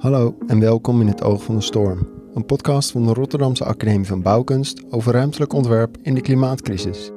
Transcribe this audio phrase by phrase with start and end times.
[0.00, 4.06] Hallo en welkom in het Oog van de Storm, een podcast van de Rotterdamse Academie
[4.06, 7.10] van Bouwkunst over ruimtelijk ontwerp in de klimaatcrisis.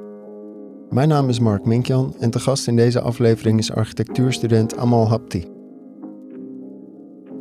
[0.90, 5.44] Mijn naam is Mark Minkjan en te gast in deze aflevering is architectuurstudent Amal Hapti.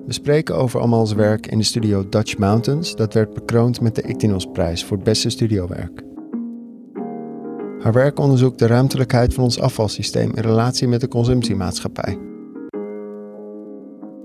[0.06, 4.02] We spreken over Amal's werk in de studio Dutch Mountains, dat werd bekroond met de
[4.02, 6.04] Ictinos-prijs voor beste studiowerk.
[7.80, 12.32] Haar werk onderzoekt de ruimtelijkheid van ons afvalsysteem in relatie met de consumptiemaatschappij.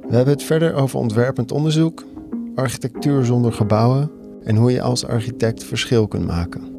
[0.09, 2.05] We hebben het verder over ontwerpend onderzoek,
[2.55, 4.11] architectuur zonder gebouwen
[4.43, 6.77] en hoe je als architect verschil kunt maken.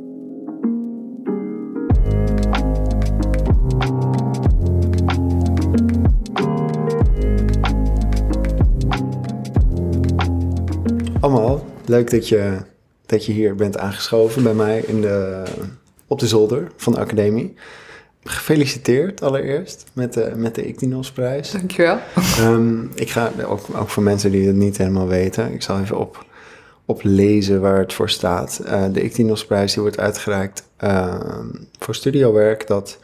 [11.20, 12.58] Allemaal, leuk dat je,
[13.06, 15.44] dat je hier bent aangeschoven bij mij in de,
[16.08, 17.54] op de zolder van de academie.
[18.24, 21.52] Gefeliciteerd allereerst met de, met de Ictinos-prijs.
[21.52, 21.98] Dankjewel.
[22.40, 25.98] Um, ik ga, ook, ook voor mensen die het niet helemaal weten, ik zal even
[25.98, 26.26] op,
[26.86, 28.62] oplezen waar het voor staat.
[28.66, 31.20] Uh, de Ictinos-prijs die wordt uitgereikt uh,
[31.80, 33.00] voor studiowerk dat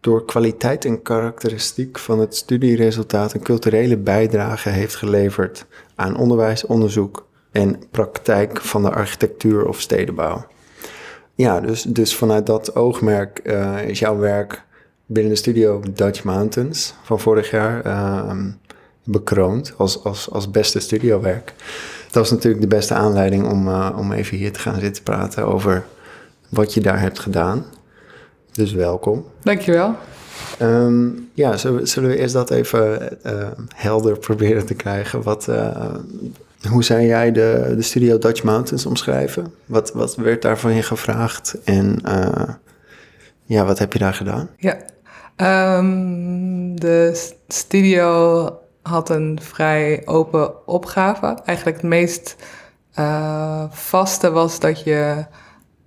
[0.00, 7.26] door kwaliteit en karakteristiek van het studieresultaat een culturele bijdrage heeft geleverd aan onderwijs, onderzoek
[7.52, 10.46] en praktijk van de architectuur of stedenbouw.
[11.38, 14.62] Ja, dus, dus vanuit dat oogmerk uh, is jouw werk
[15.06, 18.44] binnen de studio Dutch Mountains van vorig jaar uh,
[19.04, 21.54] bekroond als, als, als beste studiowerk.
[22.04, 25.46] Dat was natuurlijk de beste aanleiding om, uh, om even hier te gaan zitten praten
[25.46, 25.84] over
[26.48, 27.64] wat je daar hebt gedaan.
[28.52, 29.26] Dus welkom.
[29.42, 29.94] Dankjewel.
[30.62, 33.18] Um, ja, zullen we, zullen we eerst dat even
[33.74, 35.22] helder proberen te krijgen?
[35.22, 35.48] Wat,
[36.70, 39.54] hoe zou jij de, de studio Dutch Mountains omschrijven?
[39.66, 42.48] Wat, wat werd daar van je gevraagd en uh,
[43.44, 44.48] ja, wat heb je daar gedaan?
[44.56, 44.76] Ja,
[45.78, 51.38] um, de studio had een vrij open opgave.
[51.44, 52.36] Eigenlijk het meest
[52.98, 55.24] uh, vaste was dat je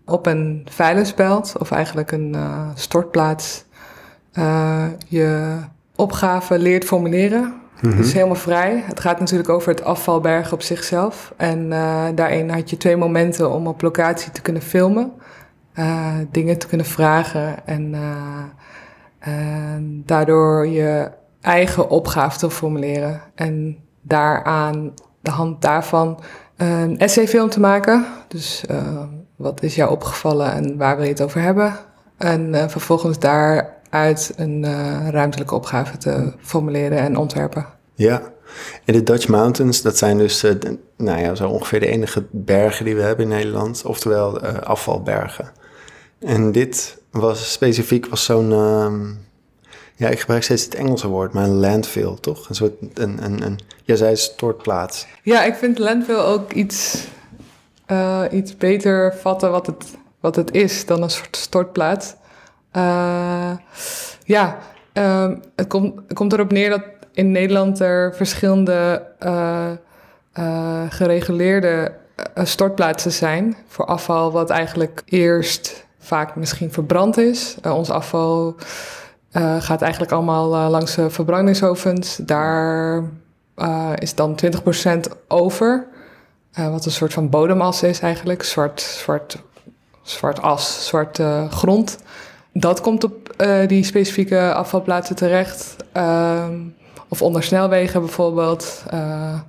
[0.05, 3.63] op een veilersbelt of eigenlijk een uh, stortplaats
[5.07, 5.57] je
[5.95, 7.60] opgave leert formuleren.
[7.81, 8.83] Het is helemaal vrij.
[8.85, 11.33] Het gaat natuurlijk over het afvalberg op zichzelf.
[11.37, 15.11] En uh, daarin had je twee momenten om op locatie te kunnen filmen.
[15.75, 17.67] Uh, dingen te kunnen vragen.
[17.67, 17.93] En
[19.27, 19.33] uh,
[20.05, 23.21] daardoor je eigen opgave te formuleren.
[23.35, 26.19] En daaraan, de hand daarvan,
[26.57, 28.05] een essayfilm te maken.
[28.27, 28.65] Dus
[29.35, 31.73] wat is jou opgevallen en waar wil je het over hebben?
[32.17, 37.65] En vervolgens daar uit een uh, ruimtelijke opgave te formuleren en ontwerpen.
[37.93, 38.21] Ja,
[38.85, 42.25] en de Dutch Mountains, dat zijn dus uh, de, nou ja, zo ongeveer de enige
[42.31, 45.51] bergen die we hebben in Nederland, oftewel uh, afvalbergen.
[46.19, 48.91] En dit was specifiek was zo'n, uh,
[49.95, 52.49] ja, ik gebruik steeds het Engelse woord, maar een landfill, toch?
[52.49, 55.07] Een soort, een, een, een jij zei stortplaats.
[55.23, 57.07] Ja, ik vind landfill ook iets,
[58.31, 59.85] iets beter vatten wat het,
[60.19, 62.13] wat het is dan een soort stortplaats.
[62.77, 63.51] Uh,
[64.23, 64.57] ja,
[64.93, 66.83] uh, het, komt, komt erop neer dat
[67.13, 69.69] in Nederland er verschillende uh,
[70.89, 71.93] gereguleerde
[72.35, 77.55] stortplaatsen zijn voor afval, wat eigenlijk eerst vaak misschien verbrand is.
[77.63, 78.55] ons afval
[79.59, 82.15] gaat eigenlijk allemaal langs de verbrandingsovens.
[82.15, 83.03] Daar
[83.95, 85.87] is dan 20% over,
[86.55, 89.37] wat een soort van bodemas is eigenlijk, zwart, zwart,
[90.01, 91.97] zwart as, zwarte grond.
[92.53, 95.75] Dat komt op uh, die specifieke afvalplaatsen terecht.
[95.97, 96.45] Uh,
[97.07, 98.83] of onder snelwegen bijvoorbeeld.
[98.93, 99.39] Uh,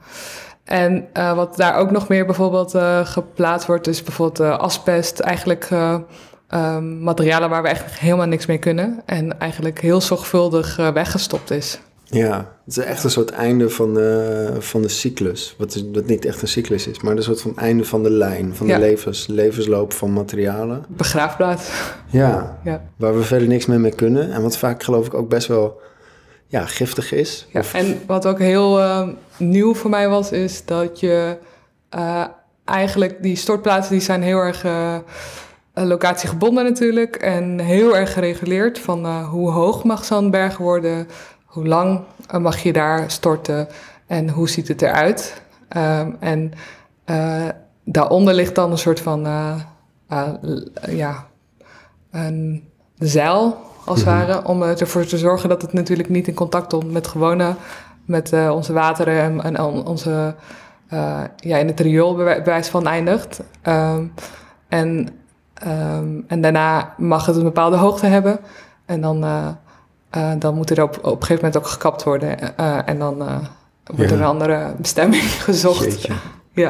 [0.64, 2.74] en uh, wat daar ook nog meer bijvoorbeeld
[3.08, 5.20] geplaatst wordt, is bijvoorbeeld asbest.
[5.20, 9.02] Eigenlijk um, materialen waar we eigenlijk helemaal niks mee kunnen.
[9.06, 11.80] En eigenlijk heel zorgvuldig weggestopt is.
[12.18, 15.54] Ja, het is echt een soort einde van de, van de cyclus.
[15.58, 18.66] Wat, niet echt een cyclus is, maar een soort van einde van de lijn, van
[18.66, 20.84] de levens, levensloop van materialen.
[20.88, 21.70] Begraafplaats.
[22.06, 24.32] Ja, ja, waar we verder niks mee mee kunnen.
[24.32, 25.80] En wat vaak geloof ik ook best wel
[26.46, 27.46] ja, giftig is.
[27.52, 27.74] Ja, of...
[27.74, 31.36] En wat ook heel uh, nieuw voor mij was, is dat je
[31.94, 32.24] uh,
[32.65, 34.97] eigenlijk die stortplaatsen die zijn heel erg uh,
[35.74, 37.16] locatiegebonden natuurlijk.
[37.16, 41.06] En heel erg gereguleerd van hoe hoog mag zo'n berg worden
[41.53, 42.01] hoe lang
[42.41, 43.69] mag je daar storten
[44.07, 45.43] en hoe ziet het eruit?
[45.77, 46.53] Um, en
[47.07, 47.49] uh,
[47.84, 49.54] daaronder ligt dan een soort van, uh,
[50.13, 50.28] uh,
[50.89, 51.27] ja,
[52.10, 52.69] een
[52.99, 54.27] zeil als het -hmm.
[54.27, 57.54] ware, om ervoor te zorgen dat het natuurlijk niet in contact komt met gewone,
[58.04, 60.34] met onze wateren en, en onze,
[61.37, 63.41] ja, in het riool bewijs van eindigt.
[63.69, 64.13] Um,
[64.69, 65.09] en,
[65.66, 68.39] um, en daarna mag het een bepaalde hoogte hebben
[68.87, 69.25] en dan
[70.16, 72.38] uh, dan moet er op, op een gegeven moment ook gekapt worden.
[72.60, 73.36] Uh, en dan uh,
[73.84, 74.16] wordt Ja.
[74.16, 75.84] er een andere bestemming gezocht.
[75.84, 76.12] Jeetje.
[76.53, 76.68] Ja,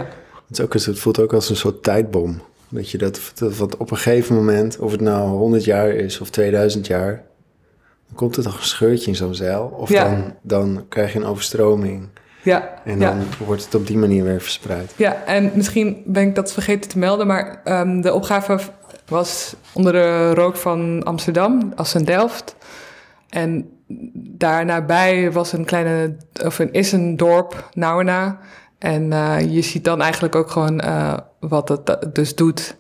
[0.48, 2.40] Het, is ook, het voelt ook als een soort tijdbom.
[2.68, 6.30] Dat je dat, dat op een gegeven moment, of het nou 100 jaar is of
[6.30, 7.22] 2000 jaar,
[8.06, 9.74] dan komt er toch een scheurtje in zo'n zeil.
[9.76, 10.04] Of Ja.
[10.08, 12.08] dan, dan krijg je een overstroming.
[12.42, 13.08] ja, En ja.
[13.10, 14.92] dan wordt het op die manier weer verspreid.
[14.96, 18.58] Ja, en misschien ben ik dat vergeten te melden, maar ehm, de opgave
[19.08, 22.54] was onder de rook van Amsterdam, als een Delft.
[23.32, 23.70] En
[24.14, 28.38] daar nabij was een kleine, of een, is een dorp, Nauwena.
[28.78, 32.76] En eh, je ziet dan eigenlijk ook gewoon eh, wat het dus doet.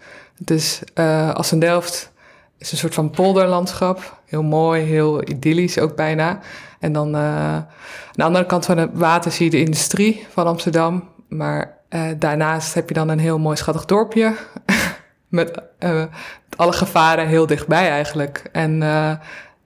[1.34, 2.12] Als een Delft
[2.58, 4.20] is een soort van polderlandschap.
[4.26, 6.38] Heel mooi, heel idyllisch ook bijna.
[6.78, 7.66] En dan aan
[8.12, 11.08] de andere kant van het water zie je de industrie van Amsterdam.
[11.28, 11.78] Maar
[12.16, 14.34] daarnaast heb je dan een heel mooi schattig dorpje.
[15.28, 16.08] met, met
[16.56, 18.48] alle gevaren heel dichtbij eigenlijk.
[18.52, 18.82] En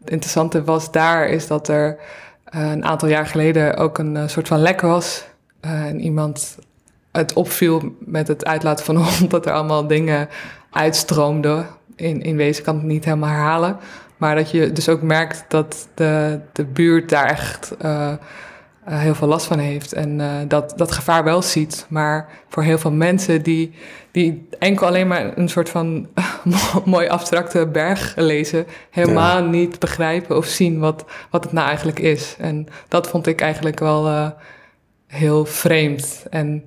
[0.00, 1.98] het interessante was daar is dat er
[2.54, 5.24] uh, een aantal jaar geleden ook een uh, soort van lek was.
[5.64, 6.58] Uh, en iemand
[7.12, 10.28] het opviel met het uitlaten van de hond dat er allemaal dingen
[10.70, 11.66] uitstroomden.
[11.96, 13.76] In, in wezen kan het niet helemaal herhalen.
[14.16, 17.74] Maar dat je dus ook merkt dat de, de buurt daar echt
[18.84, 19.92] heel veel last van heeft.
[19.92, 21.86] En dat dat gevaar wel ziet.
[21.88, 23.74] Maar voor heel veel mensen die,
[24.16, 26.06] die enkel alleen maar een soort van
[26.84, 29.48] mooi abstracte berg lezen, helemaal ja.
[29.48, 32.36] niet begrijpen of zien wat, wat het nou eigenlijk is.
[32.38, 34.28] En dat vond ik eigenlijk wel uh,
[35.06, 36.26] heel vreemd.
[36.30, 36.66] En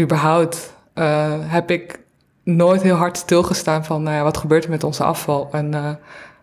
[0.00, 1.98] überhaupt uh, heb ik
[2.42, 5.48] nooit heel hard stilgestaan van nou ja, wat gebeurt er met onze afval.
[5.52, 5.90] En uh,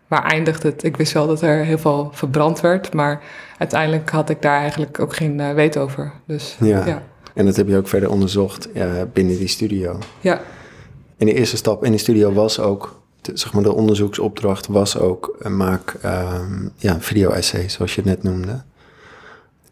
[0.06, 0.84] waar eindigt het?
[0.84, 3.22] Ik wist wel dat er heel veel verbrand werd, maar
[3.58, 6.12] uiteindelijk had ik daar eigenlijk ook geen weet over.
[6.26, 6.86] Dus, ja.
[6.86, 7.02] ja.
[7.34, 9.98] En dat heb je ook verder onderzocht ja, binnen die studio.
[10.20, 10.42] Ja.
[11.16, 14.98] En de eerste stap in de studio was ook, de, zeg maar de onderzoeksopdracht was
[14.98, 18.62] ook, uh, maak um, ja, video-essay, zoals je het net noemde.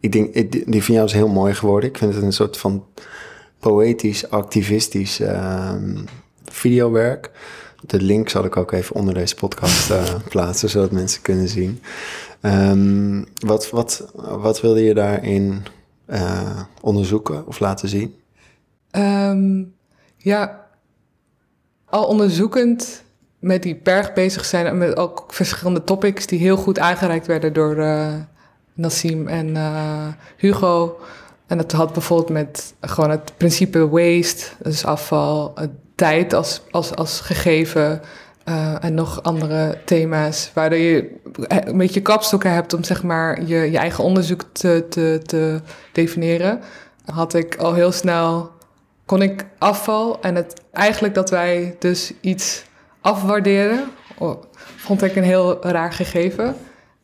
[0.00, 1.88] Ik denk, ik, die van jou is heel mooi geworden.
[1.88, 2.84] Ik vind het een soort van
[3.58, 5.74] poëtisch, activistisch uh,
[6.44, 7.30] videowerk.
[7.80, 11.80] De link zal ik ook even onder deze podcast uh, plaatsen, zodat mensen kunnen zien.
[12.42, 15.62] Um, wat, wat, wat wilde je daarin
[16.10, 18.14] uh, onderzoeken of laten zien?
[18.90, 19.74] Um,
[20.16, 20.66] ja,
[21.84, 23.02] al onderzoekend
[23.38, 27.52] met die berg bezig zijn en met ook verschillende topics die heel goed aangereikt werden
[27.52, 28.14] door uh,
[28.72, 29.56] Nassim en
[30.36, 30.98] Hugo.
[31.46, 35.54] En het had bijvoorbeeld met gewoon het principe waste, dus afval,
[35.94, 38.00] tijd als, als, als gegeven
[38.48, 41.10] uh, en nog andere thema's, waardoor je
[41.48, 45.60] een beetje kapstokken hebt om zeg maar je, je eigen onderzoek te, te, te
[45.92, 46.60] definiëren.
[47.04, 48.50] Had ik al heel snel,
[49.06, 52.64] kon ik afval en het eigenlijk dat wij dus iets
[53.00, 53.84] afwaarderen,
[54.76, 56.56] vond ik een heel raar gegeven.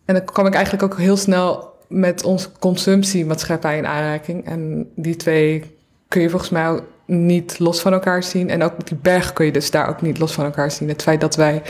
[0.04, 4.46] En dan kwam ik eigenlijk ook heel snel met onze consumptiemaatschappij in aanraking.
[4.46, 5.76] En die twee
[6.08, 8.50] kun je volgens mij niet los van elkaar zien.
[8.50, 10.88] En ook die berg kun je dus daar ook niet los van elkaar zien.
[10.88, 11.62] Het feit dat wij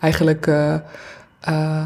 [0.00, 0.74] eigenlijk uh,
[1.48, 1.84] uh,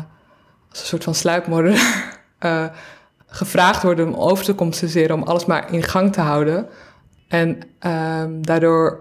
[0.70, 2.64] als een soort van sluipmoordenaar uh,
[3.26, 6.68] gevraagd worden om over te compenseren, om alles maar in gang te houden.
[7.28, 7.58] En
[8.40, 9.00] daardoor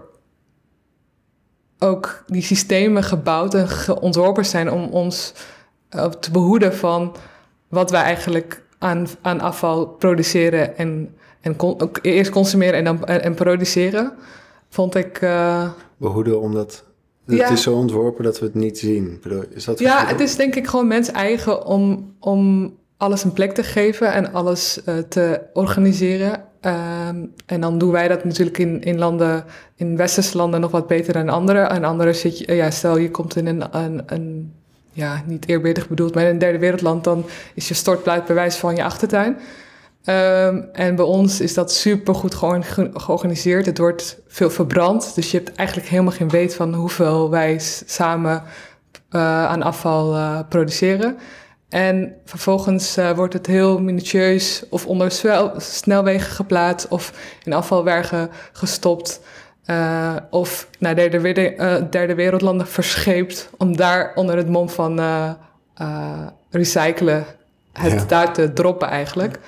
[1.78, 3.68] ook die systemen gebouwd en
[4.00, 5.34] ontworpen zijn om ons
[6.20, 7.16] te behoeden van
[7.68, 13.22] wat wij eigenlijk aan, aan afval produceren en, en con, eerst consumeren en dan en,
[13.22, 14.12] en produceren,
[14.68, 15.20] vond ik.
[15.20, 16.84] Uh, Behoeden omdat.
[17.24, 17.50] Het ja.
[17.50, 19.22] is zo ontworpen dat we het niet zien.
[19.50, 23.52] Is dat ja, het is denk ik gewoon mens eigen om, om alles een plek
[23.52, 26.30] te geven en alles uh, te organiseren.
[26.30, 29.44] Um, en dan doen wij dat natuurlijk in, in landen,
[29.76, 31.60] in westerse landen nog wat beter dan andere.
[31.60, 34.52] En andere zit je, ja, stel je komt in een, een, een
[34.92, 37.24] ja, niet eerbiedig bedoeld, maar in een derde wereldland, dan
[37.54, 39.36] is je stortplaat bewijs van je achtertuin.
[40.06, 43.66] Um, en bij ons is dat super goed ge georganiseerd.
[43.66, 48.42] Het wordt veel verbrand, dus je hebt eigenlijk helemaal geen weet van hoeveel wij samen
[49.10, 51.18] uh, aan afval uh, produceren.
[51.68, 55.10] En vervolgens uh, wordt het heel minutieus of onder
[55.56, 57.12] snelwegen geplaatst of
[57.44, 59.20] in afvalbergen gestopt.
[60.30, 65.00] Of naar derde, derde wereldlanden verscheept om daar onder het mom van
[66.50, 67.24] recyclen
[67.72, 68.04] het ja.
[68.04, 69.38] daar te droppen eigenlijk.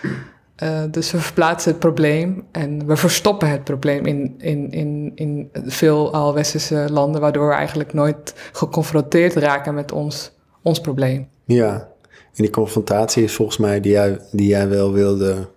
[0.91, 6.13] Dus we verplaatsen het probleem en we verstoppen het probleem in, in, in, in veel
[6.13, 10.33] al westerse landen, waardoor we eigenlijk nooit geconfronteerd raken met ons,
[10.63, 11.29] ons probleem.
[11.45, 15.49] Ja, en die confrontatie is volgens mij die jij, die jij wel wilde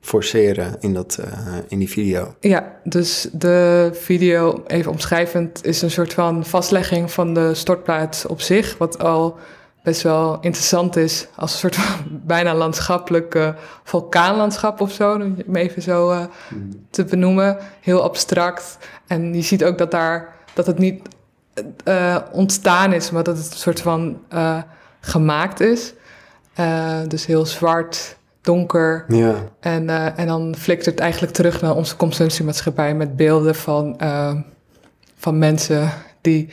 [0.00, 2.34] forceren in, dat, uh, in die video.
[2.40, 8.40] Ja, dus de video, even omschrijvend, is een soort van vastlegging van de stortplaats op
[8.40, 8.78] zich.
[8.78, 9.36] Wat al
[9.82, 15.14] best wel interessant is als een soort van bijna landschappelijk vulkaanlandschap of zo,
[15.46, 16.24] om even zo uh,
[16.90, 17.58] te benoemen.
[17.80, 18.78] Heel abstract.
[19.06, 21.08] En je ziet ook dat daar dat het niet
[21.84, 24.58] uh, ontstaan is, maar dat het een soort van uh,
[25.00, 25.94] gemaakt is.
[27.08, 29.04] dus heel zwart, donker.
[29.08, 29.34] Ja.
[29.60, 34.00] En, en dan flikt het eigenlijk terug naar onze consumptiemaatschappij met beelden van,
[35.16, 36.48] van mensen die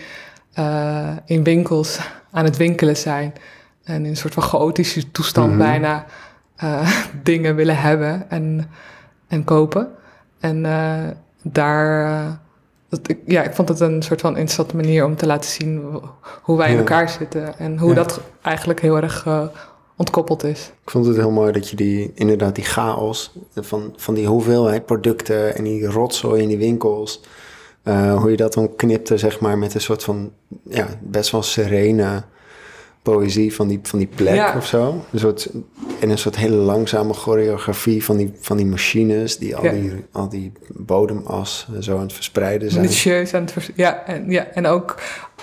[1.25, 1.99] in winkels
[2.31, 3.33] aan het winkelen zijn.
[3.83, 5.57] En in een soort van chaotische toestand mhm.
[5.57, 6.05] bijna
[7.23, 8.69] dingen willen hebben en,
[9.27, 9.87] en kopen.
[10.39, 10.65] En
[11.43, 12.39] daar
[12.89, 16.01] dat ik, ja, ik vond het een soort van interessante manier om te laten zien
[16.41, 17.57] hoe wij in elkaar zitten.
[17.57, 19.25] En hoe dat eigenlijk heel erg
[19.99, 20.71] ontkoppeld is.
[20.83, 24.85] Ik vond het heel mooi dat je die, inderdaad die chaos van, van die hoeveelheid
[24.85, 27.21] producten en die rotzooi in die winkels.
[27.89, 30.31] Uh, hoe je dat dan knipte, zeg maar, met een soort van
[30.63, 32.23] ja, best wel serene
[33.01, 35.05] poëzie van die, van die plek of zo.
[35.11, 35.49] Een soort,
[35.99, 40.29] en een soort hele langzame choreografie van die, van die machines die al, die al
[40.29, 42.81] die bodemas zo aan het verspreiden zijn.
[42.81, 44.95] Minutieus aan het vers ja, en, ja, en ook,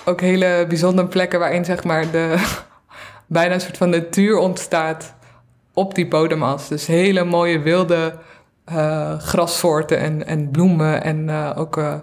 [0.05, 2.35] ook hele bijzondere plekken waarin zeg maar de
[3.27, 5.13] bijna een soort van natuur ontstaat
[5.73, 6.67] op die bodemas.
[6.67, 8.17] Dus hele mooie wilde
[8.71, 11.93] uh, grassoorten en, en bloemen en uh, ook uh,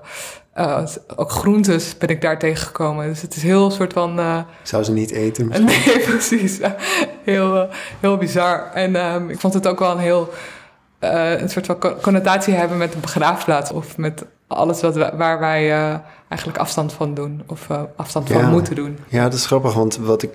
[0.56, 0.82] uh,
[1.16, 3.06] ook groentes ben ik daar tegengekomen.
[3.06, 4.20] Dus het is heel soort van...
[4.62, 5.48] Zou ze niet eten?
[5.64, 6.60] Nee, precies.
[7.24, 7.68] heel,
[8.00, 8.70] heel bizar.
[8.74, 10.32] En um, ik vond het ook wel een heel...
[11.00, 13.70] een soort van connotatie hebben met de begraafplaats.
[13.72, 15.70] Of met alles wat waar wij
[16.28, 17.42] eigenlijk afstand van doen.
[17.46, 18.98] Of afstand van moeten doen.
[19.08, 19.74] Ja, dat is grappig.
[19.74, 20.30] Want wat ik...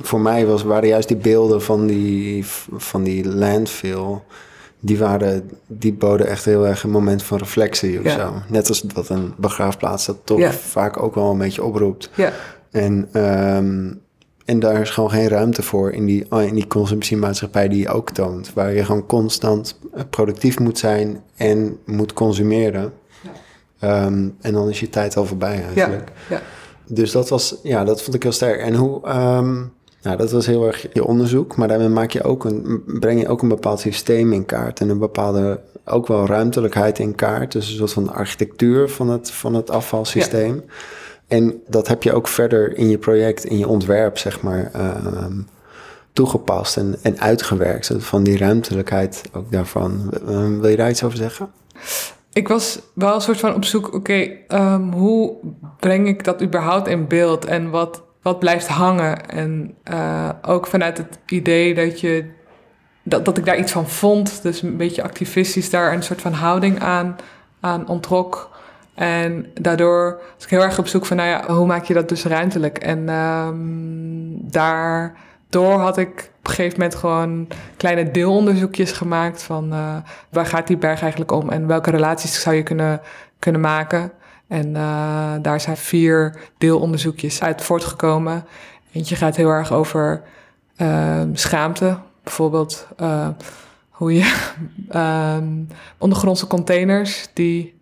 [0.00, 4.20] Voor mij was, waren juist die beelden van die, van die landfill
[4.80, 8.32] die, waren, die boden echt heel erg een moment van reflectie of zo.
[8.48, 12.10] Net als dat een begraafplaats dat toch vaak ook wel een beetje oproept.
[12.14, 12.32] Ja.
[12.70, 13.92] En, ehm,
[14.44, 18.10] en daar is gewoon geen ruimte voor in die, in die consumptiemaatschappij die je ook
[18.10, 18.52] toont.
[18.54, 19.78] Waar je gewoon constant
[20.10, 22.92] productief moet zijn en moet consumeren.
[23.84, 26.10] Um, en dan is je tijd al voorbij eigenlijk.
[26.28, 26.40] Ja.
[26.86, 28.60] Dus dat was, ja, dat vond ik heel sterk.
[28.60, 32.44] En hoe, um, nou, dat was heel erg je onderzoek, maar daarmee maak je ook
[32.44, 36.98] een, breng je ook een bepaald systeem in kaart en een bepaalde ook wel ruimtelijkheid
[36.98, 37.52] in kaart.
[37.52, 40.64] Dus een soort van architectuur van het, van het afvalsysteem.
[41.26, 45.24] En dat heb je ook verder in je project, in je ontwerp, zeg maar, uh,
[46.12, 47.90] toegepast en, en uitgewerkt.
[47.98, 50.12] Van die ruimtelijkheid ook daarvan.
[50.28, 51.50] Uh, wil je daar iets over zeggen?
[52.32, 55.36] Ik was wel een soort van op zoek, oké, um, hoe
[55.80, 59.28] breng ik dat überhaupt in beeld en wat wat blijft hangen.
[59.28, 62.30] En uh, ook vanuit het idee dat je
[63.02, 64.42] dat, dat ik daar iets van vond.
[64.42, 67.16] Dus een beetje activistisch daar een soort van houding aan,
[67.60, 68.56] aan ontrok.
[68.94, 72.08] En daardoor was ik heel erg op zoek van, nou ja, hoe maak je dat
[72.08, 72.78] dus ruimtelijk?
[72.78, 79.96] En um, daardoor had ik op een gegeven moment gewoon kleine deelonderzoekjes gemaakt van uh,
[80.30, 83.00] waar gaat die berg eigenlijk om en welke relaties zou je kunnen,
[83.38, 84.12] kunnen maken.
[84.48, 88.44] En uh, daar zijn vier deelonderzoekjes uit voortgekomen.
[88.92, 90.22] Eentje gaat heel erg over
[90.76, 91.98] uh, schaamte.
[92.22, 93.28] Bijvoorbeeld uh,
[93.90, 94.34] hoe je
[95.38, 97.76] um, ondergrondse containers die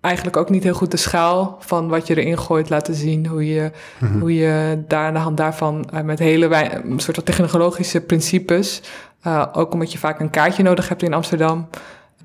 [0.00, 3.26] eigenlijk ook niet heel goed de schaal van wat je erin gooit laten zien.
[3.26, 4.20] Hoe je, mm-hmm.
[4.20, 6.48] hoe je daar aan de hand daarvan met hele
[6.96, 8.82] soort van technologische principes,
[9.52, 11.68] ook omdat je vaak een kaartje nodig hebt in Amsterdam,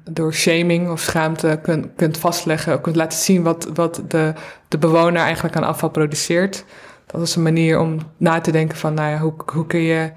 [0.10, 4.33] door shaming of schaamte kunt, kunt vastleggen, kunt laten zien wat, wat de,
[4.67, 6.65] de bewoner eigenlijk aan afval produceert.
[7.05, 10.12] Dat is een manier om na te denken van, nou ja, hoe, hoe kun je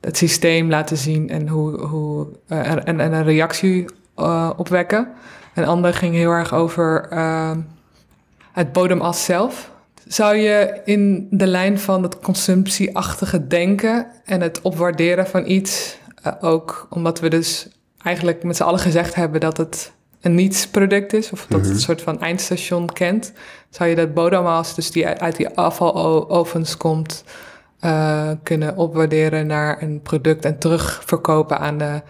[0.00, 3.84] het systeem laten zien en, hoe, hoe, uh, en, en een reactie
[4.16, 5.08] uh, opwekken.
[5.54, 7.50] Een ander ging heel erg over uh,
[8.52, 9.70] het bodemas zelf.
[10.06, 15.98] Zou je in de lijn van het consumptieachtige denken en het opwaarderen van iets,
[16.40, 17.68] ook omdat we dus
[18.02, 21.74] eigenlijk met z'n allen gezegd hebben dat het een niets-product is, of dat het mhm.
[21.74, 23.32] een soort van eindstation kent,
[23.70, 27.24] zou je dat bodemmaas, dus die uit die afvalovens komt,
[27.80, 32.02] uh, kunnen opwaarderen naar een product en terugverkopen aan de, aan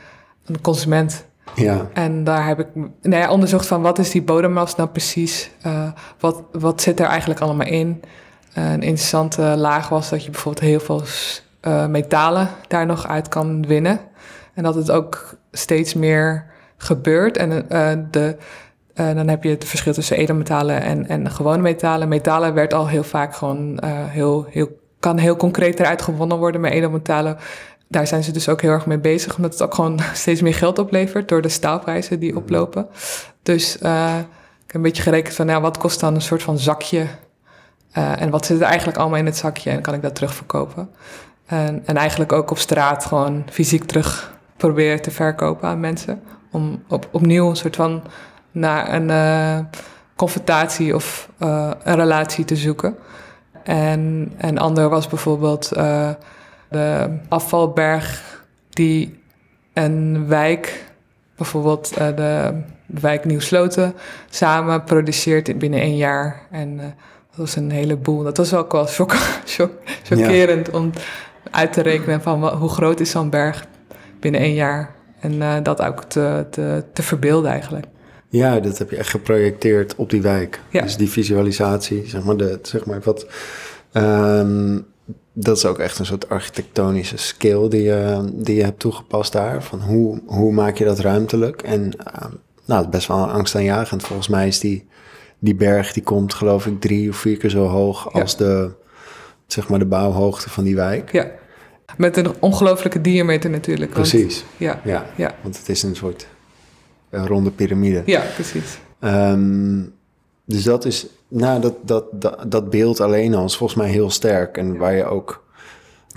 [0.45, 1.25] de consument.
[1.55, 1.89] Ja.
[1.93, 5.51] En daar heb ik nou ja, onderzocht van wat is die bodemmas nou precies?
[5.67, 5.89] Uh,
[6.21, 8.03] wat, wat zit er eigenlijk allemaal in?
[8.59, 11.03] Uh, een interessante laag was dat je bijvoorbeeld heel veel
[11.89, 14.01] metalen daar nog uit kan winnen.
[14.55, 16.45] En dat het ook steeds meer
[16.77, 17.37] gebeurt.
[17.37, 18.37] En uh, de,
[18.95, 22.09] uh, dan heb je het verschil tussen edelmetalen en, en gewone metalen.
[22.09, 26.61] Metalen werd al heel vaak gewoon uh, heel, heel, kan heel concreet eruit gewonnen worden.
[26.61, 27.39] Maar edelmetalen,
[27.89, 29.37] daar zijn ze dus ook heel erg mee bezig.
[29.37, 32.87] Omdat het ook gewoon steeds meer geld oplevert door de staalprijzen die oplopen.
[33.43, 33.83] Dus ik
[34.67, 37.07] heb een beetje gerekend van, nou, wat kost dan een soort van zakje
[37.93, 40.91] en wat zit er eigenlijk allemaal in het zakje en kan ik dat terugverkopen?
[41.47, 46.23] En, en eigenlijk ook op straat gewoon fysiek terug proberen te verkopen aan mensen.
[46.51, 48.03] Om op, opnieuw een soort van
[48.53, 49.59] naar een uh,
[50.17, 52.97] confrontatie of uh, een relatie te zoeken.
[53.63, 56.11] En een ander was bijvoorbeeld uh,
[56.69, 58.23] de afvalberg
[58.71, 59.23] die
[59.73, 60.85] een wijk,
[61.37, 63.95] bijvoorbeeld de wijk Nieuw-Sloten,
[64.31, 66.41] samen produceert binnen één jaar.
[66.51, 68.23] En dat was een heleboel.
[68.23, 70.79] Dat was ook wel shock, shock, chockerend ja.
[70.79, 70.91] om
[71.51, 73.65] uit te rekenen van hoe groot is zo'n berg
[74.21, 74.95] binnen één jaar.
[75.21, 77.87] En uh, dat ook te, te, te verbeelden eigenlijk.
[78.29, 80.61] Ja, dat heb je echt geprojecteerd op die wijk.
[80.71, 80.83] Ja.
[80.83, 83.27] Dus die visualisatie, zeg maar, de, zeg maar wat.
[83.93, 84.87] Um,
[85.33, 89.63] dat is ook echt een soort architectonische skill die je, die je hebt toegepast daar.
[89.63, 91.63] Van hoe, hoe maak je dat ruimtelijk?
[91.63, 92.31] En uh,
[92.65, 94.03] nou, het is best wel angstaanjagend.
[94.03, 94.89] Volgens mij is die,
[95.39, 98.71] die berg, die komt geloof ik drie of vier keer zo hoog als de,
[99.47, 101.13] zeg maar, de bouwhoogte van die wijk.
[101.13, 101.31] Ja.
[101.97, 103.91] Met een ongelofelijke diameter natuurlijk.
[103.91, 104.45] Precies.
[104.57, 105.35] Ja, ja, ja.
[105.43, 106.27] Want het is een soort
[107.11, 108.03] uh, ronde piramide.
[108.07, 108.79] Ja, precies.
[109.01, 109.93] Um,
[110.45, 114.11] dus dat is, nou, dat, dat, dat, dat beeld alleen al is volgens mij heel
[114.11, 114.57] sterk.
[114.57, 115.45] En waar je ook,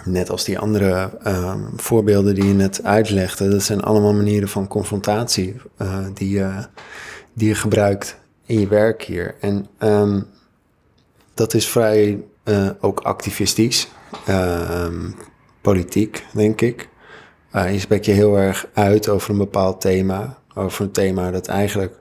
[0.03, 4.67] net als die andere um, voorbeelden die je net uitlegde, dat zijn allemaal manieren van
[4.67, 6.65] confrontatie uh, die, je,
[7.33, 9.35] die je gebruikt in je werk hier.
[9.39, 10.25] En um,
[11.33, 13.87] dat is vrij uh, ook activistisch
[15.63, 16.89] politiek, denk ik.
[17.55, 20.37] Uh, je spreekt je heel erg uit over een bepaald thema.
[20.55, 21.99] Over een thema dat eigenlijk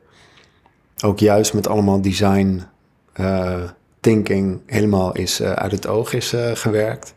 [1.05, 2.63] ook juist met allemaal design
[3.21, 3.63] uh,
[4.01, 7.15] thinking helemaal is, uh, uit het oog is gewerkt.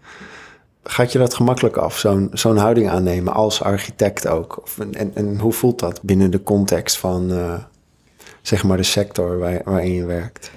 [0.83, 4.61] Gaat je dat gemakkelijk af, zo'n zo'n houding aannemen als architect ook?
[4.61, 7.31] Of, en, en hoe voelt dat binnen de context van
[8.41, 10.51] zeg maar de sector waar, waarin je werkt?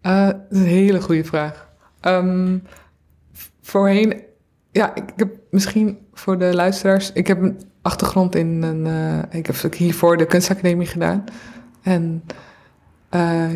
[0.00, 1.68] dat is een hele goede vraag.
[2.00, 2.62] Um,
[3.62, 4.26] voorheen
[4.70, 7.12] ja, ik heb misschien voor de luisteraars.
[7.12, 8.86] Ik heb een achtergrond in een.
[8.86, 11.24] Uh, ik heb hiervoor de kunstacademie gedaan.
[11.82, 12.24] En
[13.14, 13.50] uh,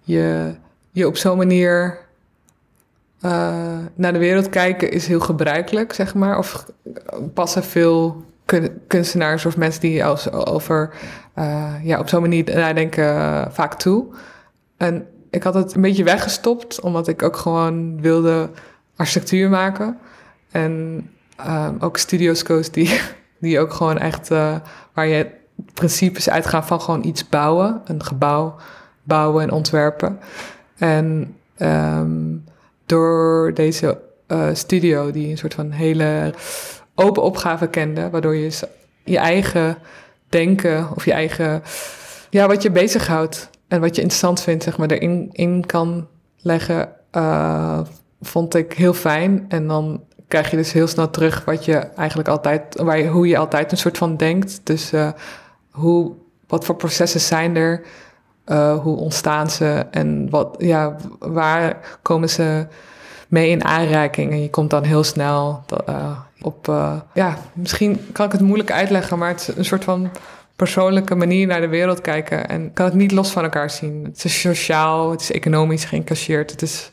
[0.00, 0.54] je,
[0.90, 1.98] je op zo'n manier
[3.24, 6.38] uh, naar de wereld kijken is heel gebruikelijk, zeg maar.
[6.38, 6.66] Of
[7.34, 8.24] passen veel
[8.86, 10.94] kunstenaars of mensen die als, over
[11.82, 14.06] ja, op zo'n manier nadenken vaak toe.
[14.76, 18.50] En ik had het een beetje weggestopt, omdat ik ook gewoon wilde
[18.96, 19.98] architectuur maken.
[20.50, 21.04] En
[21.48, 23.00] um, ook studio's coast die,
[23.40, 24.54] die ook gewoon echt, uh,
[24.92, 25.30] waar je
[25.74, 28.56] principes uitgaan van gewoon iets bouwen, een gebouw
[29.02, 30.18] bouwen en ontwerpen.
[30.76, 32.44] En um,
[32.86, 36.34] door deze uh, studio, die een soort van hele
[36.94, 38.58] open opgave kende, waardoor je
[39.04, 39.78] je eigen
[40.28, 41.62] denken of je eigen,
[42.30, 46.92] ja, wat je bezighoudt en wat je interessant vindt, zeg maar, erin in kan leggen,
[47.12, 47.80] uh,
[48.20, 49.44] vond ik heel fijn.
[49.48, 53.28] En dan krijg je dus heel snel terug wat je eigenlijk altijd, waar je, hoe
[53.28, 54.60] je altijd een soort van denkt.
[54.62, 55.08] Dus uh,
[55.70, 56.12] hoe,
[56.46, 57.82] wat voor processen zijn er?
[58.46, 59.86] Uh, hoe ontstaan ze?
[59.90, 62.66] En wat, ja, waar komen ze
[63.28, 64.30] mee in aanraking?
[64.32, 66.66] En je komt dan heel snel uh, op,
[67.14, 70.10] ja, misschien kan ik het moeilijk uitleggen, maar het is een soort van
[70.56, 72.48] persoonlijke manier naar de wereld kijken.
[72.48, 74.04] En kan het niet los van elkaar zien.
[74.04, 76.50] Het is sociaal, het is economisch geïncasseerd.
[76.50, 76.90] Het is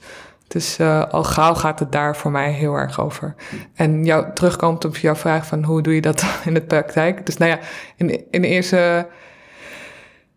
[0.47, 3.35] dus uh, al gauw gaat het daar voor mij heel erg over.
[3.73, 7.25] En jou, terugkomt op jouw vraag van hoe doe je dat in de praktijk?
[7.25, 7.59] Dus nou ja,
[7.95, 9.07] in, in de eerste...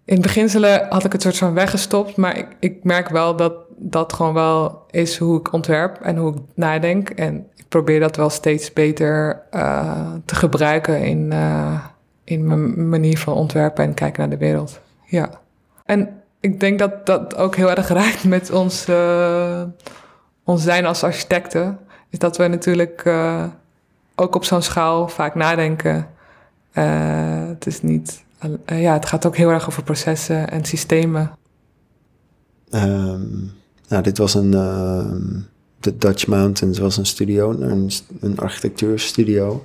[0.05, 4.13] In beginselen had ik het soort van weggestopt, maar ik, ik merk wel dat dat
[4.13, 7.11] gewoon wel is hoe ik ontwerp en hoe ik nadenk.
[7.11, 11.85] En ik probeer dat wel steeds beter uh, te gebruiken in, uh,
[12.25, 14.81] in mijn manier van ontwerpen en kijken naar de wereld.
[15.05, 15.31] Ja.
[15.85, 19.63] En ik denk dat dat ook heel erg raakt met ons, uh,
[20.45, 21.79] ons zijn als architecten.
[22.11, 23.45] Is dat we natuurlijk uh,
[24.15, 26.09] ook op zo'n schaal vaak nadenken.
[26.75, 28.25] Uh, het is niet.
[28.67, 31.31] ja, het gaat ook heel erg over processen en systemen.
[32.71, 33.53] Um,
[33.89, 34.51] nou, dit was een.
[35.81, 39.65] de Dutch Mountains was een studio, een, een architectuurstudio.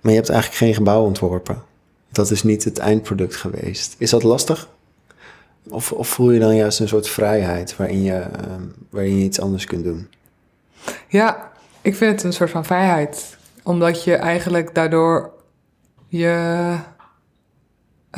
[0.00, 1.62] Maar je hebt eigenlijk geen gebouw ontworpen.
[2.12, 3.94] Dat is niet het eindproduct geweest.
[3.98, 4.68] Is dat lastig?
[5.68, 8.54] Of, of, voel je dan juist een soort vrijheid waarin je, uh,
[8.90, 10.08] waarin je iets anders kunt doen?
[11.08, 11.50] Ja,
[11.80, 13.36] ik vind het een soort van vrijheid.
[13.62, 15.32] Omdat je eigenlijk daardoor
[16.08, 16.76] je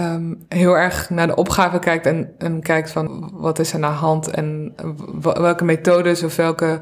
[0.01, 3.91] um, heel erg naar de opgave kijkt en, en kijkt van wat is er naar
[3.91, 4.75] hand en
[5.21, 6.81] welke methodes of welke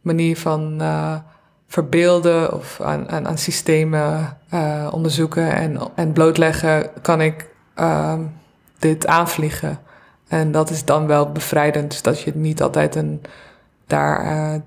[0.00, 1.16] manier van uh,
[1.66, 7.46] verbeelden of aan, aan, systemen uh, onderzoeken en, en blootleggen kan ik
[7.78, 8.14] uh,
[8.78, 9.78] dit aanvliegen.
[10.28, 11.90] En dat is dan wel bevrijdend.
[11.90, 13.22] Dus dat je niet altijd een
[13.86, 14.60] daar, eh,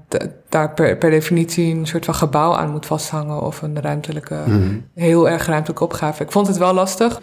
[0.50, 4.78] daar per, per definitie een soort van gebouw aan moet vasthangen of een ruimtelijke, Mhm.
[4.96, 6.24] heel erg ruimtelijke opgave.
[6.24, 7.22] Ik vond het wel lastig,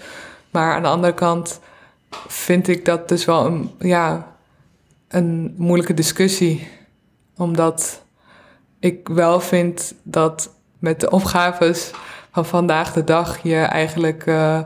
[0.50, 1.60] maar aan de andere kant
[2.28, 4.26] vind ik dat dus wel een, ja,
[5.08, 6.68] een moeilijke discussie.
[7.36, 8.02] Omdat
[8.80, 11.90] ik wel vind dat met de opgaves
[12.32, 14.60] van vandaag de dag je eigenlijk eh,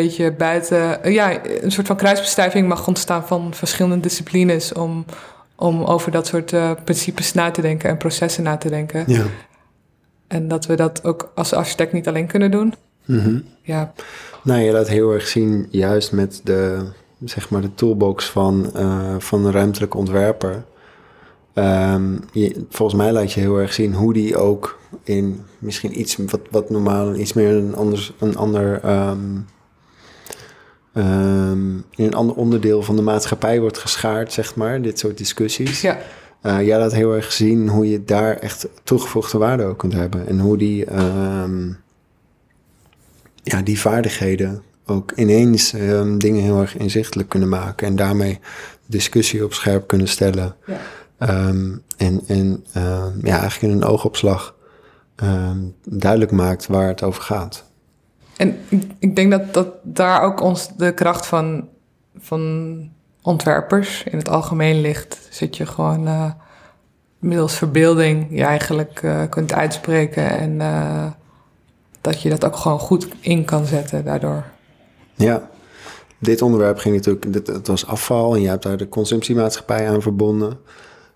[0.00, 5.04] beetje buiten, eh, ja, een soort van kruisbestuiving mag ontstaan van verschillende disciplines om,
[5.56, 9.04] om over dat soort eh, principes na te denken en processen na te denken.
[9.06, 9.24] Ja.
[10.26, 12.74] En dat we dat ook als architect niet alleen kunnen doen.
[13.04, 13.38] Mhm.
[13.62, 13.92] Ja,
[14.42, 16.86] Nou, je laat heel erg zien, juist met de,
[17.24, 20.64] zeg maar, de toolbox van, eh, van een ruimtelijke ontwerper.
[21.54, 26.16] Ehm, je, volgens mij laat je heel erg zien hoe die ook in misschien iets
[26.16, 28.80] wat, wat normaal, iets meer een, anders, een ander.
[28.82, 29.18] ehm,
[30.94, 35.80] ehm, in een ander onderdeel van de maatschappij wordt geschaard, zeg maar, dit soort discussies.
[35.80, 35.98] ja,
[36.40, 40.26] Eh, jij laat heel erg zien hoe je daar echt toegevoegde waarde ook kunt hebben.
[40.26, 41.68] En hoe die, ehm,
[43.42, 47.86] ja, die vaardigheden ook ineens ehm, dingen heel erg inzichtelijk kunnen maken.
[47.86, 48.40] En daarmee
[48.86, 50.54] discussie op scherp kunnen stellen.
[50.66, 50.80] ja.
[51.96, 52.64] En en
[53.22, 54.54] ja, eigenlijk in een oogopslag
[55.88, 57.64] duidelijk maakt waar het over gaat.
[58.36, 58.58] En
[58.98, 61.68] ik, denk dat, dat daar ook ons de kracht van,
[62.18, 62.90] van
[63.22, 65.28] ontwerpers in het algemeen ligt.
[65.30, 66.30] Zit je gewoon eh,
[67.18, 71.06] middels verbeelding je eigenlijk eh, kunt uitspreken en eh,
[72.00, 74.44] dat je dat ook gewoon goed in kan zetten daardoor.
[75.14, 75.48] Ja,
[76.18, 80.02] dit onderwerp ging natuurlijk, dit, het was afval en je hebt daar de consumptiemaatschappij aan
[80.02, 80.58] verbonden.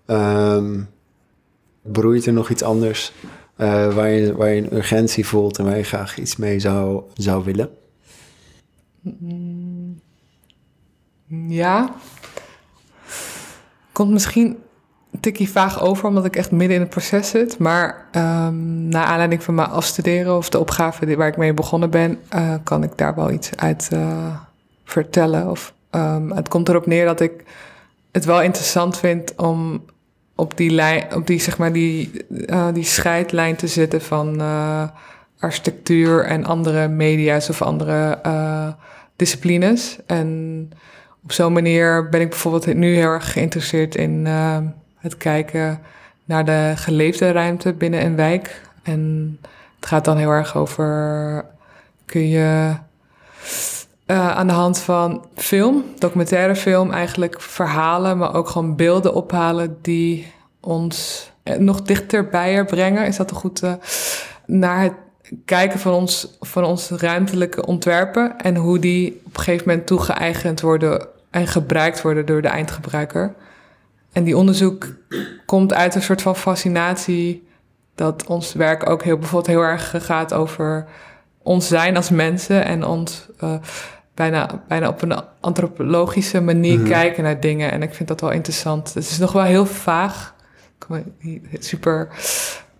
[0.05, 0.81] Ehm
[1.81, 3.13] broeit er nog iets anders
[3.59, 7.69] eh, waar, je, een urgentie voelt en waar je graag iets mee zou, zou willen?
[11.47, 11.95] Ja.
[13.91, 14.57] Komt misschien
[15.11, 17.57] een tikkie vaag over, omdat ik echt midden in het proces zit.
[17.57, 22.19] Maar um, naar aanleiding van mijn afstuderen of de opgave waar ik mee begonnen ben,
[22.35, 24.35] uh, kan ik daar wel iets uit uh,
[24.83, 25.49] vertellen.
[25.49, 27.43] Of, um, het komt erop neer dat ik
[28.11, 29.83] het wel interessant vind om
[30.39, 34.41] op die, lijn, op die, zeg maar die, uh, die scheidlijn te zitten van
[35.39, 38.17] architectuur en andere media's of andere
[39.15, 39.97] disciplines.
[40.05, 40.71] En
[41.23, 44.25] op zo'n manier ben ik bijvoorbeeld nu heel erg geïnteresseerd in
[44.97, 45.79] het kijken
[46.25, 48.61] naar de geleefde ruimte binnen een wijk.
[48.83, 49.37] En
[49.75, 51.45] het gaat dan heel erg over,
[52.05, 52.73] kun je
[54.11, 59.77] uh, aan de hand van film, documentaire film, eigenlijk verhalen, maar ook gewoon beelden ophalen
[59.81, 63.07] die ons nog dichterbij brengen.
[63.07, 63.73] Is dat een goed uh,
[64.45, 64.93] naar het
[65.45, 70.61] kijken van ons, van ons ruimtelijke ontwerpen en hoe die op een gegeven moment toegeëigend
[70.61, 73.33] worden en gebruikt worden door de eindgebruiker.
[74.11, 74.87] En die onderzoek
[75.45, 77.47] komt uit een soort van fascinatie
[77.95, 80.85] dat ons werk ook heel, bijvoorbeeld heel erg gaat over
[81.43, 83.27] ons zijn als mensen en ons
[84.19, 86.87] bijna, bijna op een antropologische manier mm.
[86.87, 87.71] kijken naar dingen.
[87.71, 88.93] En ik vind dat wel interessant.
[88.93, 90.35] Het is nog wel heel vaag.
[90.79, 91.03] Ik kan
[91.59, 92.07] super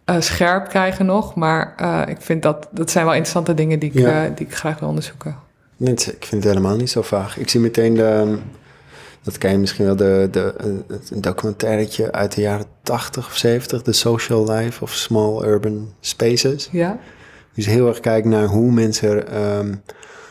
[0.06, 1.36] uh, scherp krijgen nog.
[1.36, 4.25] Maar uh, ik vind dat, dat zijn wel interessante dingen die ik, ja.
[4.25, 5.36] uh, die ik graag wil onderzoeken.
[5.78, 7.38] Nee, ik vind het helemaal niet zo vaag.
[7.38, 8.38] Ik zie meteen de,
[9.23, 10.54] dat ken je misschien wel, de, de,
[11.12, 16.69] een documentairetje uit de jaren 80 of 70, The Social Life of Small Urban Spaces.
[16.71, 16.99] Ja.
[17.54, 19.82] Dus heel erg kijken naar hoe mensen um,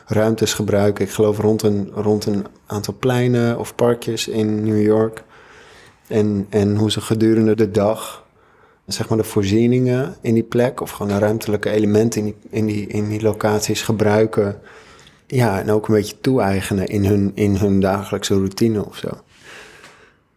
[0.09, 1.05] ruimtes gebruiken.
[1.05, 5.23] Ik geloof rond een, rond een aantal pleinen of parkjes in New York.
[6.07, 8.27] En, en hoe ze gedurende de dag
[8.87, 12.67] zeg maar de voorzieningen in die plek of gewoon de ruimtelijke elementen in die, in
[12.67, 14.61] die, in die locaties gebruiken.
[15.27, 19.09] Ja, en ook een beetje toe-eigenen in hun, in hun dagelijkse routine of zo.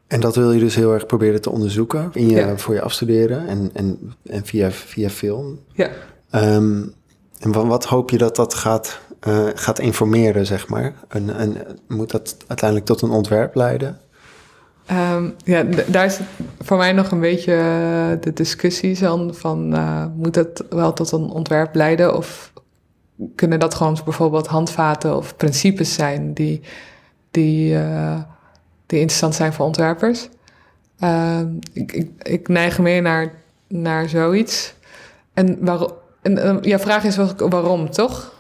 [0.08, 2.58] En dat wil je dus heel erg proberen te onderzoeken in je, ja.
[2.58, 5.60] voor je afstuderen en, en, en via, via film.
[5.74, 5.90] Ja.
[6.36, 6.94] Um,
[7.40, 10.94] en wat, hoop je dat dat gaat, uh, gaat informeren, zeg maar?
[11.08, 11.56] En,
[11.88, 14.00] moet dat uiteindelijk tot een ontwerp leiden?
[14.92, 16.20] Um, ja, daar is
[16.60, 17.56] voor mij nog een beetje
[18.22, 18.98] de discussie
[19.34, 22.54] van, uh, moet het wel tot een ontwerp leiden of
[23.36, 26.62] kunnen dat gewoon bijvoorbeeld handvaten of principes zijn die,
[27.32, 27.78] die,
[28.86, 30.30] die interessant zijn voor ontwerpers?
[31.04, 31.40] Uh,
[31.74, 33.34] ik, ik, ik, neig meer naar,
[33.68, 34.74] naar zoiets.
[35.34, 38.34] En, waarom, en vraag is waarom, toch?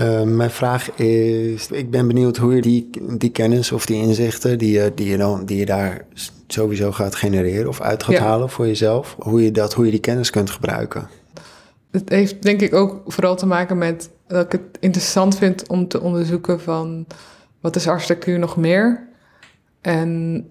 [0.00, 4.58] Uh, mijn vraag is, ik ben benieuwd hoe je die, die kennis of die inzichten
[4.58, 6.04] die je, die, je dan, die je daar
[6.46, 8.22] sowieso gaat genereren of uit gaat ja.
[8.22, 11.08] halen voor jezelf, hoe je, dat, hoe je die kennis kunt gebruiken.
[11.90, 15.88] Het heeft denk ik ook vooral te maken met dat ik het interessant vind om
[15.88, 17.06] te onderzoeken van
[17.60, 19.08] wat is architectuur nog meer.
[19.80, 20.42] En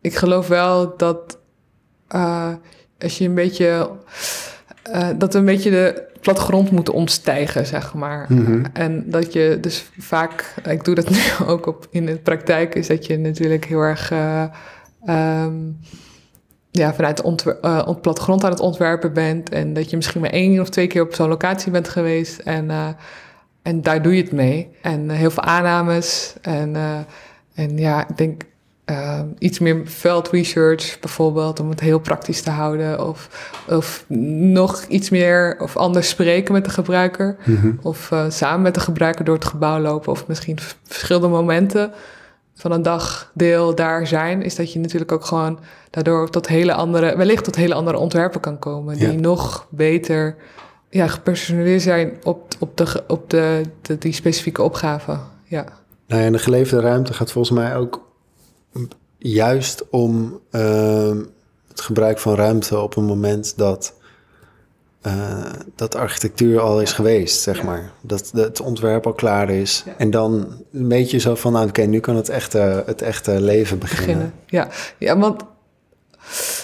[0.00, 1.38] ik geloof wel dat
[2.14, 2.52] uh,
[2.98, 3.90] als je een beetje.
[4.94, 8.26] Uh, dat we een beetje de plattegrond moeten ontstijgen, zeg maar.
[8.28, 8.64] Mhm.
[8.72, 12.86] En dat je dus vaak, ik doe dat nu ook op, in de praktijk, is
[12.86, 14.44] dat je natuurlijk heel erg uh,
[15.44, 15.78] um,
[16.70, 19.50] ja, vanuit ontwer- uh, plattegrond aan het ontwerpen bent.
[19.50, 22.38] En dat je misschien maar één of twee keer op zo'n locatie bent geweest.
[22.38, 22.96] En,
[23.62, 24.68] en daar doe je het mee.
[24.82, 26.34] En heel veel aannames.
[26.42, 26.76] En,
[27.54, 28.42] en ja, ik denk
[28.90, 33.08] uh, iets meer veldresearch bijvoorbeeld, om het heel praktisch te houden.
[33.08, 33.28] Of,
[33.68, 37.36] of nog iets meer of anders spreken met de gebruiker.
[37.44, 37.72] Mhm.
[37.82, 40.12] Of uh, samen met de gebruiker door het gebouw lopen.
[40.12, 41.92] Of misschien verschillende momenten
[42.54, 44.42] van een dagdeel daar zijn.
[44.42, 45.58] Is dat je natuurlijk ook gewoon
[45.90, 48.98] daardoor tot hele andere, wellicht tot hele andere ontwerpen kan komen.
[48.98, 50.36] Die nog beter
[50.90, 55.18] ja, gepersonaliseerd zijn op, op, de, op de, de, die specifieke opgave.
[55.44, 55.64] Ja.
[56.06, 58.05] Nou ja, en de geleefde ruimte gaat volgens mij ook
[59.18, 61.18] juist om ehm,
[61.68, 63.94] het gebruik van ruimte op een moment dat,
[65.00, 67.92] eh, dat architectuur al is geweest, zeg maar.
[68.00, 69.82] Dat de- het ontwerp al klaar is.
[69.86, 69.94] Ja.
[69.98, 73.78] En dan een beetje zo van, nou, oké, nu kan het echte, het echte leven
[73.78, 74.06] beginnen.
[74.16, 74.32] beginnen.
[74.46, 74.68] Ja.
[74.98, 75.42] ja, want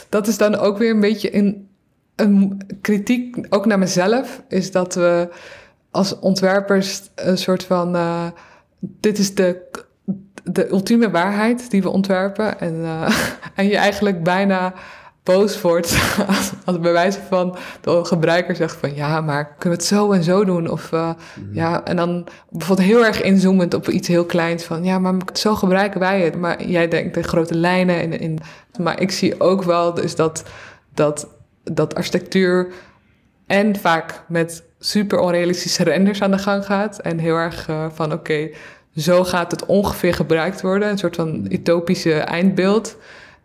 [0.09, 1.69] dat is dan ook weer een beetje een,
[2.17, 5.29] een kritiek, ook naar mezelf, is dat we
[5.91, 8.27] als ontwerpers een soort van, eh,
[8.79, 9.63] dit is de,
[10.45, 13.17] de ultieme waarheid die we ontwerpen en, eh,
[13.55, 14.75] en je eigenlijk bijna
[15.23, 15.97] boos wordt
[16.29, 20.13] als, als bij wijze van de gebruiker zegt van ja, maar kunnen we het zo
[20.13, 20.71] en zo doen?
[20.71, 21.11] Of eh,
[21.53, 25.55] ja, en dan bijvoorbeeld heel erg inzoomend op iets heel kleins van ja, maar zo
[25.55, 26.37] gebruiken wij het.
[26.37, 28.39] Maar jij denkt de grote lijnen in, in
[28.81, 30.43] maar ik zie ook wel dus dat,
[30.95, 31.29] dat,
[31.65, 32.73] dat architectuur
[33.47, 36.99] en vaak met super onrealistische renders aan de gang gaat.
[36.99, 38.49] En heel erg eh, van oké,
[38.97, 40.89] zo gaat het ongeveer gebruikt worden.
[40.91, 42.97] Een soort van utopische eindbeeld.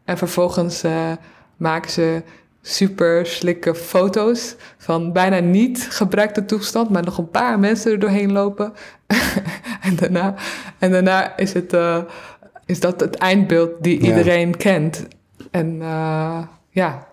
[0.06, 1.12] En vervolgens eh,
[1.58, 2.22] maken ze
[2.62, 8.32] super slikke foto's van bijna niet gebruikte toestand, maar nog een paar mensen er doorheen
[8.32, 8.74] lopen.
[9.82, 10.36] en, daarna,
[10.80, 11.98] en daarna is, het, eh,
[12.66, 14.08] is dat het eindbeeld die Ja.
[14.08, 15.08] iedereen kent.
[15.52, 17.08] En eh, ja,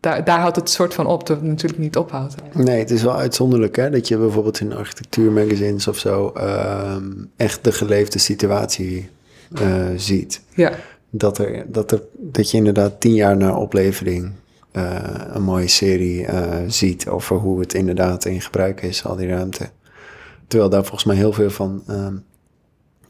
[0.00, 2.34] daar, daar houdt het soort van op, dat het natuurlijk niet ophoudt.
[2.54, 7.64] Nee, het is wel uitzonderlijk hè, dat je bijvoorbeeld in architectuurmagazines of zo ehm, echt
[7.64, 9.10] de geleefde situatie
[9.54, 10.42] eh, ziet.
[10.54, 10.72] Ja,
[11.10, 14.32] Dat, er, dat, er, dat je inderdaad tien jaar na oplevering
[14.70, 14.96] eh,
[15.32, 19.68] een mooie serie eh, ziet over hoe het inderdaad in gebruik is, al die ruimte.
[20.46, 22.16] Terwijl daar volgens mij heel veel van, ehm,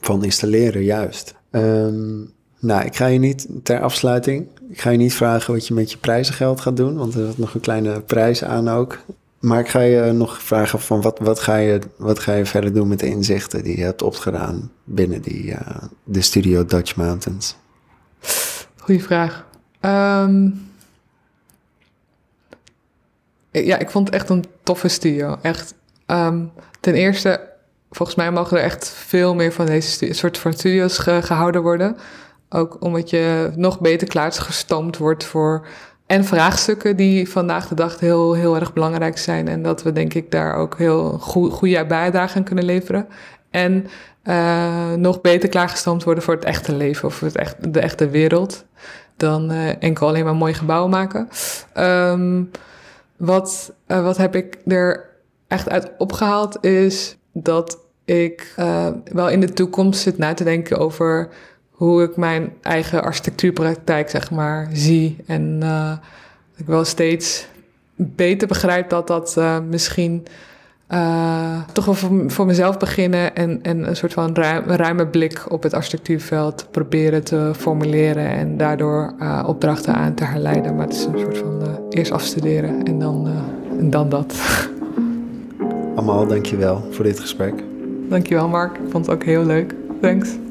[0.00, 1.34] van installeren, juist.
[1.50, 2.18] Ehm,
[2.60, 4.46] nou, ik ga je niet ter afsluiting.
[4.70, 7.38] Ik ga je niet vragen wat je met je prijzengeld gaat doen, want er zit
[7.38, 8.98] nog een kleine prijs aan ook.
[9.38, 12.72] Maar ik ga je nog vragen van wat, wat, ga, je, wat ga je verder
[12.74, 17.56] doen met de inzichten die je hebt opgedaan binnen die, eh, de studio Dutch Mountains?
[18.76, 19.46] goede vraag.
[19.80, 20.48] Ehm,
[23.50, 25.38] ja, ik vond het echt een toffe studio.
[25.42, 25.74] Echt.
[26.06, 26.44] ehm,
[26.80, 27.40] ten eerste,
[27.90, 31.96] volgens mij mogen er echt veel meer van deze soort van studio's ge- gehouden worden.
[32.48, 35.66] Ook omdat je nog beter klaargestoomd wordt voor
[36.08, 39.48] en vraagstukken die vandaag de dag heel, heel erg belangrijk zijn.
[39.48, 43.08] En dat we denk ik daar ook heel goe- goede bijdrage aan kunnen leveren.
[43.50, 43.86] En
[44.22, 48.64] eh, nog beter klaargestoomd worden voor het echte leven of het echt, de echte wereld.
[49.16, 51.28] Dan eh, enkel alleen maar mooie gebouwen maken.
[51.72, 52.42] Ehm,
[53.16, 55.08] wat, eh, wat heb ik er
[55.48, 58.54] echt uit opgehaald is dat ik
[59.04, 61.28] wel in de toekomst zit na te denken over
[61.78, 65.16] hoe ik mijn eigen architectuurpraktijk zeg maar zie.
[65.26, 65.92] En eh,
[66.56, 67.46] ik wel steeds
[67.96, 70.26] beter begrijp dat dat eh, misschien
[70.86, 75.44] eh, toch wel voor, voor mezelf beginnen en, en een soort van ruim, ruime blik
[75.48, 79.14] op het architectuurveld proberen te formuleren en daardoor
[79.46, 80.76] opdrachten aan te herleiden.
[80.76, 83.28] Maar het is een soort van eerst afstuderen en dan,
[83.78, 84.34] en dan dat.
[85.94, 87.54] Allemaal dankjewel voor dit gesprek.
[88.08, 89.74] Dankjewel Mark, ik vond het ook heel leuk.
[90.00, 90.47] Thanks.